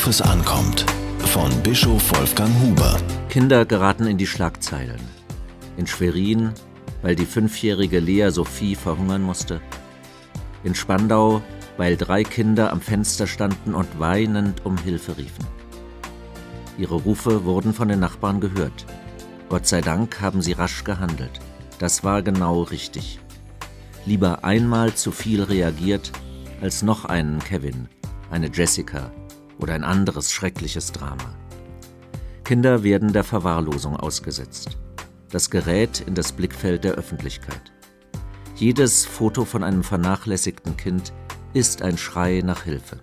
Worauf 0.00 0.08
es 0.08 0.22
ankommt. 0.22 0.86
Von 1.26 1.50
Bischof 1.62 2.16
Wolfgang 2.16 2.50
Huber. 2.62 2.96
Kinder 3.28 3.66
geraten 3.66 4.06
in 4.06 4.16
die 4.16 4.26
Schlagzeilen. 4.26 4.98
In 5.76 5.86
Schwerin, 5.86 6.52
weil 7.02 7.14
die 7.14 7.26
fünfjährige 7.26 8.00
Lea 8.00 8.30
Sophie 8.30 8.76
verhungern 8.76 9.20
musste. 9.20 9.60
In 10.64 10.74
Spandau, 10.74 11.42
weil 11.76 11.98
drei 11.98 12.22
Kinder 12.22 12.72
am 12.72 12.80
Fenster 12.80 13.26
standen 13.26 13.74
und 13.74 13.88
weinend 13.98 14.64
um 14.64 14.78
Hilfe 14.78 15.18
riefen. 15.18 15.44
Ihre 16.78 16.94
Rufe 16.94 17.44
wurden 17.44 17.74
von 17.74 17.88
den 17.88 18.00
Nachbarn 18.00 18.40
gehört. 18.40 18.86
Gott 19.50 19.66
sei 19.66 19.82
Dank 19.82 20.22
haben 20.22 20.40
sie 20.40 20.52
rasch 20.52 20.82
gehandelt. 20.82 21.40
Das 21.78 22.04
war 22.04 22.22
genau 22.22 22.62
richtig. 22.62 23.20
Lieber 24.06 24.44
einmal 24.44 24.94
zu 24.94 25.10
viel 25.12 25.42
reagiert, 25.42 26.10
als 26.62 26.80
noch 26.80 27.04
einen 27.04 27.40
Kevin, 27.40 27.86
eine 28.30 28.50
Jessica 28.50 29.12
oder 29.60 29.74
ein 29.74 29.84
anderes 29.84 30.32
schreckliches 30.32 30.92
Drama. 30.92 31.34
Kinder 32.44 32.82
werden 32.82 33.12
der 33.12 33.24
Verwahrlosung 33.24 33.96
ausgesetzt. 33.96 34.78
Das 35.30 35.50
gerät 35.50 36.00
in 36.00 36.14
das 36.14 36.32
Blickfeld 36.32 36.82
der 36.84 36.94
Öffentlichkeit. 36.94 37.72
Jedes 38.56 39.06
Foto 39.06 39.44
von 39.44 39.62
einem 39.62 39.84
vernachlässigten 39.84 40.76
Kind 40.76 41.12
ist 41.54 41.82
ein 41.82 41.96
Schrei 41.96 42.42
nach 42.44 42.64
Hilfe. 42.64 42.98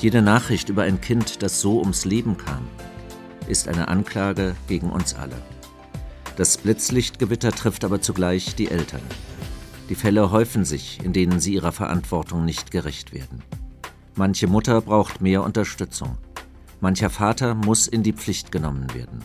Jede 0.00 0.22
Nachricht 0.22 0.68
über 0.68 0.82
ein 0.82 1.00
Kind, 1.00 1.42
das 1.42 1.60
so 1.60 1.80
ums 1.80 2.04
Leben 2.04 2.36
kam, 2.36 2.68
ist 3.48 3.68
eine 3.68 3.88
Anklage 3.88 4.56
gegen 4.66 4.90
uns 4.90 5.14
alle. 5.14 5.36
Das 6.36 6.56
Blitzlichtgewitter 6.56 7.52
trifft 7.52 7.84
aber 7.84 8.00
zugleich 8.00 8.54
die 8.54 8.70
Eltern. 8.70 9.02
Die 9.88 9.94
Fälle 9.94 10.30
häufen 10.30 10.64
sich, 10.64 11.04
in 11.04 11.12
denen 11.12 11.40
sie 11.40 11.54
ihrer 11.54 11.72
Verantwortung 11.72 12.44
nicht 12.44 12.70
gerecht 12.70 13.12
werden. 13.12 13.42
Manche 14.14 14.46
Mutter 14.46 14.82
braucht 14.82 15.22
mehr 15.22 15.42
Unterstützung. 15.42 16.18
Mancher 16.80 17.08
Vater 17.08 17.54
muss 17.54 17.88
in 17.88 18.02
die 18.02 18.12
Pflicht 18.12 18.52
genommen 18.52 18.92
werden. 18.92 19.20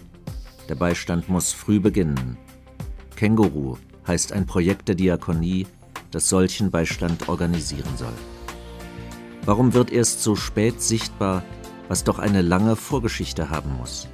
Der 0.70 0.76
Beistand 0.76 1.28
muss 1.28 1.52
früh 1.52 1.80
beginnen. 1.82 2.38
Känguru 3.18 3.78
heißt 4.08 4.32
ein 4.32 4.46
Projekt 4.46 4.88
der 4.88 4.96
Diakonie, 4.96 5.68
das 6.12 6.30
solchen 6.30 6.72
Beistand 6.72 7.28
organisieren 7.28 7.98
soll. 7.98 8.14
Warum 9.44 9.74
wird 9.74 9.92
erst 9.92 10.24
so 10.24 10.36
spät 10.36 10.82
sichtbar, 10.82 11.44
was 11.90 12.06
doch 12.06 12.20
eine 12.20 12.42
lange 12.42 12.78
Vorgeschichte 12.78 13.50
haben 13.50 13.76
muss? 13.78 14.08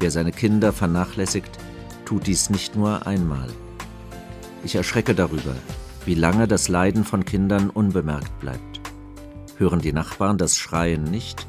Wer 0.00 0.10
seine 0.10 0.32
Kinder 0.32 0.72
vernachlässigt, 0.72 1.58
tut 2.06 2.26
dies 2.26 2.48
nicht 2.48 2.76
nur 2.76 3.06
einmal. 3.06 3.48
Ich 4.64 4.74
erschrecke 4.74 5.14
darüber, 5.14 5.54
wie 6.06 6.14
lange 6.14 6.48
das 6.48 6.68
Leiden 6.68 7.04
von 7.04 7.24
Kindern 7.26 7.68
unbemerkt 7.68 8.38
bleibt. 8.40 8.77
Hören 9.58 9.80
die 9.80 9.92
Nachbarn 9.92 10.38
das 10.38 10.56
Schreien 10.56 11.02
nicht? 11.02 11.48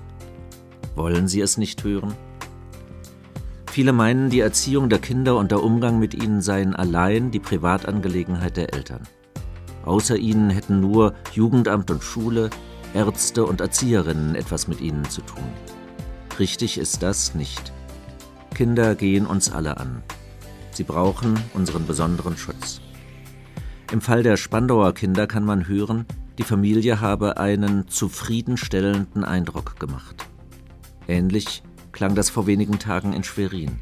Wollen 0.96 1.28
sie 1.28 1.42
es 1.42 1.58
nicht 1.58 1.84
hören? 1.84 2.16
Viele 3.72 3.94
meinen, 3.94 4.32
die 4.32 4.40
Erziehung 4.40 4.90
der 4.90 4.98
Kinder 4.98 5.38
und 5.38 5.52
der 5.52 5.62
Umgang 5.62 6.00
mit 6.00 6.16
ihnen 6.16 6.42
seien 6.42 6.76
allein 6.76 7.30
die 7.30 7.40
Privatangelegenheit 7.40 8.58
der 8.58 8.74
Eltern. 8.74 9.04
Außer 9.86 10.18
ihnen 10.18 10.50
hätten 10.50 10.80
nur 10.80 11.14
Jugendamt 11.34 11.92
und 11.92 12.04
Schule, 12.04 12.50
Ärzte 12.96 13.46
und 13.46 13.62
Erzieherinnen 13.62 14.34
etwas 14.34 14.68
mit 14.68 14.82
ihnen 14.82 15.06
zu 15.06 15.22
tun. 15.22 15.44
Richtig 16.40 16.80
ist 16.80 17.04
das 17.04 17.36
nicht. 17.36 17.72
Kinder 18.56 18.96
gehen 18.96 19.28
uns 19.28 19.52
alle 19.52 19.78
an. 19.78 20.02
Sie 20.72 20.84
brauchen 20.84 21.40
unseren 21.54 21.86
besonderen 21.86 22.38
Schutz. 22.38 22.82
Im 23.92 24.02
Fall 24.02 24.23
der 24.23 24.36
Spandauer 24.36 24.96
Kinder 24.96 25.28
kann 25.28 25.46
man 25.46 25.68
hören, 25.68 26.08
die 26.40 26.45
Familie 26.45 27.02
habe 27.02 27.36
einen 27.36 27.90
zufriedenstellenden 27.90 29.26
Eindruck 29.26 29.78
gemacht. 29.78 30.26
Ähnlich 31.06 31.64
klang 31.92 32.16
das 32.16 32.30
vor 32.30 32.48
wenigen 32.48 32.80
Tagen 32.80 33.12
in 33.12 33.26
Schwerin. 33.26 33.80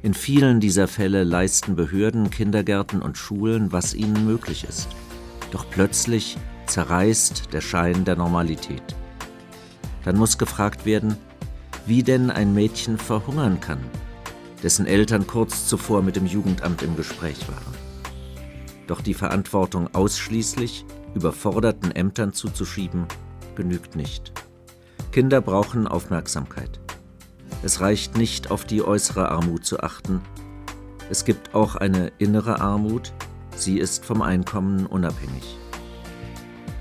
In 0.00 0.14
vielen 0.14 0.60
dieser 0.60 0.86
Fälle 0.86 1.24
leisten 1.24 1.74
Behörden, 1.74 2.30
Kindergärten 2.30 3.02
und 3.02 3.18
Schulen, 3.18 3.72
was 3.72 3.94
ihnen 3.94 4.24
möglich 4.24 4.62
ist. 4.62 4.90
Doch 5.50 5.68
plötzlich 5.68 6.38
zerreißt 6.66 7.52
der 7.52 7.60
Schein 7.60 8.04
der 8.04 8.14
Normalität. 8.14 8.94
Dann 10.04 10.18
muss 10.18 10.38
gefragt 10.38 10.86
werden, 10.86 11.16
wie 11.84 12.04
denn 12.04 12.30
ein 12.30 12.54
Mädchen 12.54 12.96
verhungern 12.96 13.58
kann, 13.58 13.80
dessen 14.62 14.86
Eltern 14.86 15.26
kurz 15.26 15.66
zuvor 15.66 16.02
mit 16.02 16.14
dem 16.14 16.26
Jugendamt 16.26 16.82
im 16.82 16.94
Gespräch 16.94 17.40
waren. 17.48 17.74
Doch 18.86 19.00
die 19.00 19.14
Verantwortung 19.14 19.92
ausschließlich 19.92 20.84
überforderten 21.14 21.90
Ämtern 21.92 22.32
zuzuschieben, 22.32 23.06
genügt 23.56 23.96
nicht. 23.96 24.32
Kinder 25.12 25.40
brauchen 25.40 25.88
Aufmerksamkeit. 25.88 26.80
Es 27.62 27.80
reicht 27.80 28.16
nicht, 28.16 28.50
auf 28.50 28.64
die 28.64 28.82
äußere 28.82 29.28
Armut 29.30 29.64
zu 29.64 29.80
achten. 29.80 30.20
Es 31.10 31.24
gibt 31.24 31.54
auch 31.54 31.76
eine 31.76 32.12
innere 32.18 32.60
Armut, 32.60 33.12
sie 33.56 33.78
ist 33.78 34.04
vom 34.04 34.22
Einkommen 34.22 34.86
unabhängig. 34.86 35.58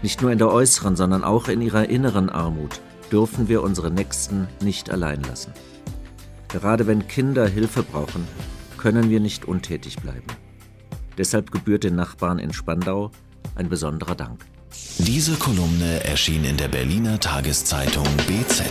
Nicht 0.02 0.22
nur 0.22 0.32
in 0.32 0.38
der 0.38 0.52
äußeren, 0.52 0.96
sondern 0.96 1.24
auch 1.24 1.48
in 1.50 1.62
ihrer 1.62 1.90
inneren 1.90 2.30
Armut 2.30 2.80
dürfen 3.12 3.48
wir 3.50 3.64
unsere 3.64 3.92
Nächsten 3.92 4.48
nicht 4.62 4.90
allein 4.90 5.22
lassen. 5.24 5.52
Gerade 6.48 6.88
wenn 6.88 7.08
Kinder 7.08 7.48
Hilfe 7.48 7.84
brauchen, 7.84 8.28
können 8.78 9.10
wir 9.10 9.20
nicht 9.20 9.46
untätig 9.46 9.98
bleiben. 9.98 10.28
Deshalb 11.18 11.52
gebührt 11.52 11.84
den 11.84 11.96
Nachbarn 11.96 12.40
in 12.40 12.54
Spandau 12.54 13.12
ein 13.60 13.70
besonderer 13.70 14.16
Dank. 14.16 14.46
Diese 15.00 15.36
Kolumne 15.36 16.04
erschien 16.06 16.46
in 16.46 16.58
der 16.58 16.70
Berliner 16.70 17.20
Tageszeitung 17.20 18.06
BZ. 18.26 18.64